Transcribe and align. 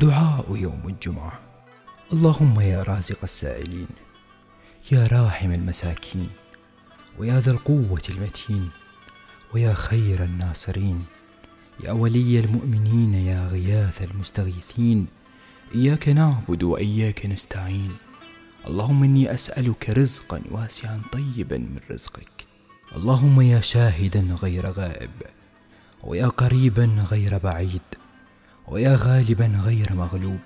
دعاء 0.00 0.56
يوم 0.56 0.82
الجمعة. 0.88 1.40
اللهم 2.12 2.60
يا 2.60 2.82
رازق 2.82 3.18
السائلين 3.22 3.86
يا 4.92 5.06
راحم 5.06 5.52
المساكين 5.52 6.30
ويا 7.18 7.40
ذا 7.40 7.50
القوة 7.50 8.02
المتين 8.08 8.70
ويا 9.54 9.74
خير 9.74 10.24
الناصرين 10.24 11.04
يا 11.84 11.92
ولي 11.92 12.40
المؤمنين 12.40 13.14
يا 13.14 13.48
غياث 13.48 14.02
المستغيثين 14.02 15.06
إياك 15.74 16.08
نعبد 16.08 16.62
وإياك 16.62 17.26
نستعين. 17.26 17.92
اللهم 18.68 19.04
إني 19.04 19.34
أسألك 19.34 19.90
رزقا 19.90 20.42
واسعا 20.50 21.00
طيبا 21.12 21.58
من 21.58 21.80
رزقك. 21.90 22.46
اللهم 22.96 23.40
يا 23.40 23.60
شاهدا 23.60 24.20
غير 24.20 24.70
غائب 24.70 25.10
ويا 26.04 26.26
قريبا 26.26 26.84
غير 27.10 27.38
بعيد. 27.38 28.01
ويا 28.68 28.96
غالبا 29.00 29.46
غير 29.46 29.92
مغلوب. 29.92 30.40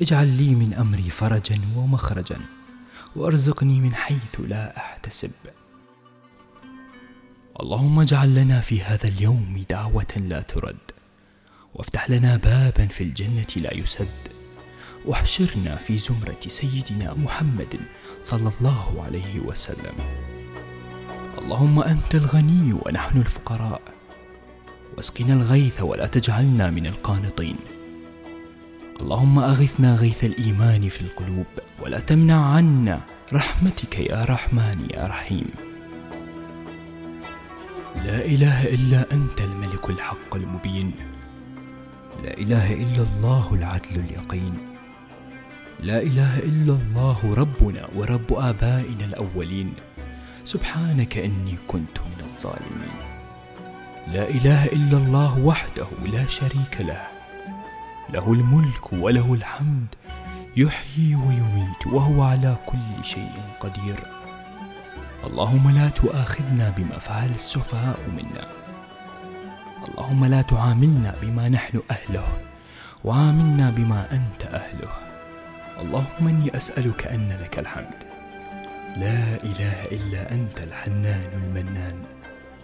اجعل 0.00 0.26
لي 0.26 0.54
من 0.54 0.74
أمري 0.74 1.10
فرجا 1.10 1.60
ومخرجا 1.76 2.40
وأرزقني 3.16 3.80
من 3.80 3.94
حيث 3.94 4.40
لا 4.40 4.76
أحتسب. 4.76 5.30
اللهم 7.60 8.00
اجعل 8.00 8.34
لنا 8.34 8.60
في 8.60 8.82
هذا 8.82 9.08
اليوم 9.08 9.64
دعوة 9.70 10.14
لا 10.16 10.40
ترد 10.40 10.76
وافتح 11.74 12.10
لنا 12.10 12.36
بابا 12.36 12.86
في 12.86 13.04
الجنة 13.04 13.46
لا 13.56 13.74
يسد. 13.74 14.08
واحشرنا 15.04 15.76
في 15.76 15.98
زمرة 15.98 16.40
سيدنا 16.48 17.14
محمد 17.14 17.80
صلى 18.22 18.52
الله 18.60 19.04
عليه 19.04 19.40
وسلم. 19.40 19.94
اللهم 21.38 21.80
أنت 21.80 22.14
الغني 22.14 22.72
ونحن 22.72 23.18
الفقراء. 23.18 23.82
واسقنا 24.96 25.34
الغيث 25.34 25.82
ولا 25.82 26.06
تجعلنا 26.06 26.70
من 26.70 26.86
القانطين. 26.86 27.56
اللهم 29.00 29.38
أغثنا 29.38 29.96
غيث 29.96 30.24
الإيمان 30.24 30.88
في 30.88 31.00
القلوب 31.00 31.46
ولا 31.82 32.00
تمنع 32.00 32.54
عنا 32.54 33.00
رحمتك 33.32 33.98
يا 33.98 34.24
رحمن 34.24 34.86
يا 34.94 35.06
رحيم. 35.06 35.50
لا 38.04 38.24
إله 38.24 38.74
إلا 38.74 39.12
أنت 39.12 39.40
الملك 39.40 39.90
الحق 39.90 40.34
المبين. 40.34 40.92
لا 42.24 42.38
إله 42.38 42.74
إلا 42.74 43.02
الله 43.02 43.54
العدل 43.54 43.94
اليقين. 44.00 44.54
لا 45.80 46.02
إله 46.02 46.38
إلا 46.38 46.72
الله 46.72 47.34
ربنا 47.34 47.88
ورب 47.96 48.32
آبائنا 48.32 49.04
الأولين. 49.04 49.74
سبحانك 50.44 51.18
إني 51.18 51.56
كنت 51.68 52.00
من 52.00 52.20
الظالمين. 52.20 53.13
لا 54.12 54.28
إله 54.28 54.66
إلا 54.66 54.96
الله 54.96 55.38
وحده 55.38 55.86
لا 56.06 56.26
شريك 56.28 56.80
له. 56.80 57.06
له 58.12 58.32
الملك 58.32 58.92
وله 58.92 59.34
الحمد 59.34 59.86
يحيي 60.56 61.14
ويميت 61.14 61.86
وهو 61.86 62.22
على 62.22 62.56
كل 62.66 63.04
شيء 63.04 63.32
قدير. 63.60 63.98
اللهم 65.24 65.70
لا 65.70 65.88
تؤاخذنا 65.88 66.68
بما 66.76 66.98
فعل 66.98 67.30
السفهاء 67.34 67.98
منا. 68.16 68.46
اللهم 69.88 70.24
لا 70.24 70.42
تعاملنا 70.42 71.14
بما 71.22 71.48
نحن 71.48 71.80
أهله 71.90 72.28
وعاملنا 73.04 73.70
بما 73.70 74.12
أنت 74.12 74.42
أهله. 74.54 74.92
اللهم 75.80 76.28
إني 76.28 76.56
أسألك 76.56 77.06
أن 77.06 77.28
لك 77.42 77.58
الحمد. 77.58 78.00
لا 78.96 79.42
إله 79.42 79.78
إلا 79.96 80.32
أنت 80.32 80.60
الحنان 80.60 81.30
المنان. 81.40 81.93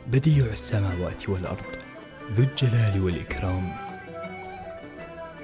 بديع 0.07 0.47
السماوات 0.47 1.29
والأرض 1.29 1.77
ذو 2.37 2.43
الجلال 2.45 3.03
والإكرام. 3.03 3.73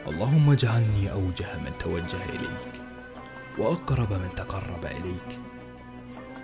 اللهم 0.09 0.51
اجعلني 0.51 1.13
أوجه 1.13 1.59
من 1.59 1.73
توجه 1.79 2.25
إليك 2.29 2.73
وأقرب 3.59 4.13
من 4.13 4.29
تقرب 4.37 4.85
إليك 4.85 5.39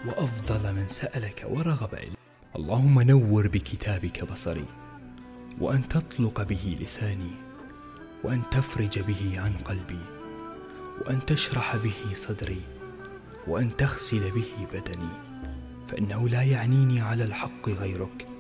وأفضل 0.07 0.73
من 0.73 0.89
سألك 0.89 1.47
ورغب 1.51 1.95
إليك. 1.95 2.19
اللهم 2.57 3.03
نور 3.03 3.49
بكتابك 3.49 4.25
بصري 4.25 4.65
وأن 5.61 5.89
تطلق 5.89 6.43
به 6.43 6.77
لساني 6.81 7.35
وأن 8.25 8.43
تفرج 8.51 8.99
به 8.99 9.41
عن 9.41 9.53
قلبي 9.65 10.05
وأن 11.01 11.27
تشرح 11.27 11.77
به 11.77 12.15
صدري 12.15 12.61
وأن 13.47 13.77
تغسل 13.77 14.31
به 14.31 14.67
بدني. 14.73 15.32
فانه 15.93 16.29
لا 16.29 16.43
يعنيني 16.43 17.01
على 17.01 17.25
الحق 17.25 17.69
غيرك. 17.69 18.32